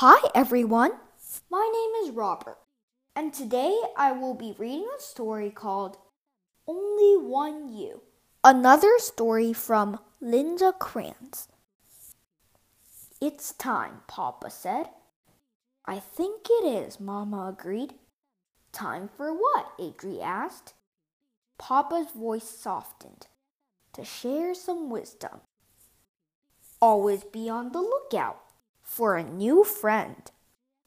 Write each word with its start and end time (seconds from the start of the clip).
Hi, 0.00 0.30
everyone. 0.32 0.92
My 1.50 1.68
name 1.72 2.06
is 2.08 2.14
Robert, 2.14 2.58
and 3.16 3.34
today 3.34 3.76
I 3.96 4.12
will 4.12 4.34
be 4.34 4.54
reading 4.56 4.88
a 4.96 5.02
story 5.02 5.50
called 5.50 5.96
Only 6.68 7.16
One 7.16 7.76
You. 7.76 8.02
Another 8.44 8.92
story 8.98 9.52
from 9.52 9.98
Linda 10.20 10.72
Kranz. 10.72 11.48
It's 13.20 13.52
time, 13.54 14.02
Papa 14.06 14.50
said. 14.50 14.90
I 15.84 15.98
think 15.98 16.46
it 16.48 16.64
is, 16.64 17.00
Mama 17.00 17.48
agreed. 17.48 17.94
Time 18.70 19.08
for 19.16 19.32
what? 19.32 19.76
Adri 19.80 20.22
asked. 20.22 20.74
Papa's 21.58 22.12
voice 22.12 22.48
softened. 22.48 23.26
To 23.94 24.04
share 24.04 24.54
some 24.54 24.90
wisdom. 24.90 25.40
Always 26.80 27.24
be 27.24 27.48
on 27.48 27.72
the 27.72 27.80
lookout 27.80 28.42
for 28.98 29.14
a 29.14 29.22
new 29.22 29.62
friend. 29.62 30.28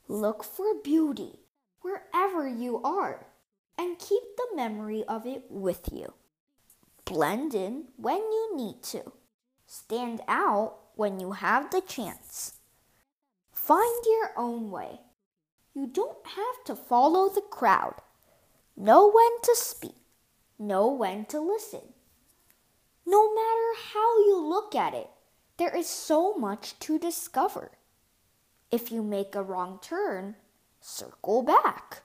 Look 0.09 0.43
for 0.43 0.73
beauty 0.83 1.39
wherever 1.79 2.45
you 2.45 2.81
are 2.83 3.25
and 3.77 3.97
keep 3.97 4.21
the 4.35 4.53
memory 4.53 5.05
of 5.07 5.25
it 5.25 5.45
with 5.49 5.87
you. 5.93 6.13
Blend 7.05 7.55
in 7.55 7.85
when 7.95 8.17
you 8.17 8.51
need 8.53 8.83
to. 8.83 9.13
Stand 9.65 10.19
out 10.27 10.75
when 10.95 11.21
you 11.21 11.31
have 11.31 11.71
the 11.71 11.79
chance. 11.79 12.55
Find 13.53 14.03
your 14.05 14.31
own 14.35 14.69
way. 14.71 14.99
You 15.73 15.87
don't 15.87 16.27
have 16.35 16.65
to 16.65 16.75
follow 16.75 17.29
the 17.29 17.39
crowd. 17.49 17.95
Know 18.75 19.09
when 19.09 19.41
to 19.43 19.55
speak. 19.55 19.95
Know 20.59 20.91
when 20.91 21.23
to 21.27 21.39
listen. 21.39 21.93
No 23.05 23.33
matter 23.33 23.71
how 23.93 24.19
you 24.25 24.37
look 24.37 24.75
at 24.75 24.93
it, 24.93 25.09
there 25.55 25.73
is 25.73 25.87
so 25.87 26.33
much 26.33 26.77
to 26.79 26.99
discover. 26.99 27.71
If 28.71 28.91
you 28.91 29.03
make 29.03 29.35
a 29.35 29.43
wrong 29.43 29.79
turn, 29.81 30.35
circle 30.79 31.43
back. 31.43 32.03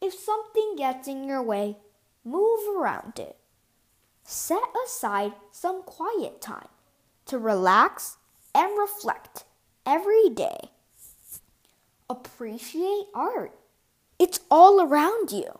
If 0.00 0.14
something 0.14 0.76
gets 0.76 1.08
in 1.08 1.24
your 1.24 1.42
way, 1.42 1.78
move 2.24 2.60
around 2.76 3.18
it. 3.18 3.36
Set 4.22 4.62
aside 4.86 5.32
some 5.50 5.82
quiet 5.82 6.40
time 6.40 6.68
to 7.26 7.38
relax 7.38 8.16
and 8.54 8.78
reflect 8.78 9.44
every 9.84 10.28
day. 10.30 10.70
Appreciate 12.08 13.06
art. 13.14 13.52
It's 14.18 14.40
all 14.50 14.80
around 14.80 15.32
you. 15.32 15.58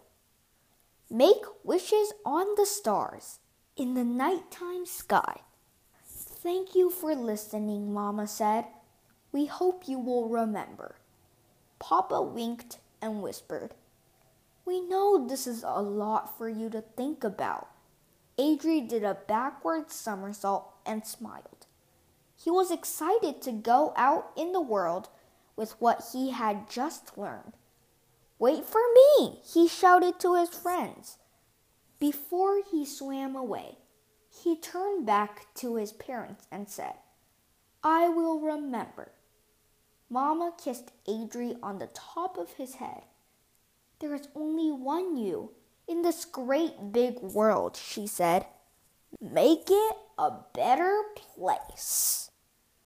Make 1.10 1.44
wishes 1.64 2.12
on 2.24 2.54
the 2.56 2.66
stars 2.66 3.40
in 3.76 3.94
the 3.94 4.04
nighttime 4.04 4.86
sky. 4.86 5.40
Thank 6.06 6.74
you 6.74 6.90
for 6.90 7.14
listening, 7.14 7.92
Mama 7.92 8.26
said. 8.26 8.66
We 9.34 9.46
hope 9.46 9.88
you 9.88 9.98
will 9.98 10.28
remember. 10.28 10.94
Papa 11.80 12.22
winked 12.22 12.78
and 13.02 13.20
whispered, 13.20 13.74
We 14.64 14.80
know 14.80 15.26
this 15.26 15.48
is 15.48 15.64
a 15.64 15.82
lot 15.82 16.38
for 16.38 16.48
you 16.48 16.70
to 16.70 16.80
think 16.80 17.24
about. 17.24 17.66
Adri 18.38 18.88
did 18.88 19.02
a 19.02 19.18
backward 19.26 19.90
somersault 19.90 20.72
and 20.86 21.04
smiled. 21.04 21.66
He 22.36 22.48
was 22.48 22.70
excited 22.70 23.42
to 23.42 23.50
go 23.50 23.92
out 23.96 24.30
in 24.36 24.52
the 24.52 24.60
world 24.60 25.08
with 25.56 25.80
what 25.80 26.10
he 26.12 26.30
had 26.30 26.70
just 26.70 27.18
learned. 27.18 27.54
Wait 28.38 28.64
for 28.64 28.82
me, 28.94 29.40
he 29.44 29.66
shouted 29.66 30.20
to 30.20 30.36
his 30.36 30.50
friends. 30.50 31.18
Before 31.98 32.62
he 32.70 32.86
swam 32.86 33.34
away, 33.34 33.78
he 34.30 34.56
turned 34.56 35.06
back 35.06 35.52
to 35.54 35.74
his 35.74 35.92
parents 35.92 36.46
and 36.52 36.68
said, 36.68 36.94
I 37.82 38.08
will 38.08 38.38
remember. 38.38 39.10
Mama 40.14 40.52
kissed 40.56 40.92
Adri 41.08 41.58
on 41.60 41.80
the 41.80 41.88
top 41.88 42.38
of 42.38 42.52
his 42.52 42.76
head. 42.76 43.02
There 43.98 44.14
is 44.14 44.28
only 44.36 44.70
one 44.70 45.16
you 45.16 45.50
in 45.88 46.02
this 46.02 46.24
great 46.24 46.92
big 46.92 47.18
world, 47.18 47.76
she 47.76 48.06
said. 48.06 48.46
Make 49.20 49.64
it 49.68 49.96
a 50.16 50.30
better 50.54 51.02
place. 51.16 52.30